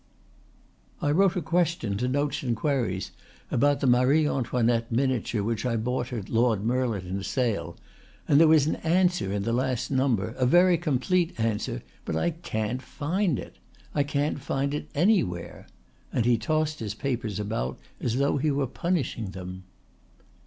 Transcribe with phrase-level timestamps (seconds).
[0.99, 3.11] "I wrote a question to Notes and Queries
[3.51, 7.77] about the Marie Antoinette miniature which I bought at Lord Mirliton's sale
[8.27, 11.83] and there was an answer in the last number, a very complete answer.
[12.03, 13.57] But I can't find it.
[13.93, 15.67] I can't find it anywhere";
[16.11, 19.65] and he tossed his papers about as though he were punishing them.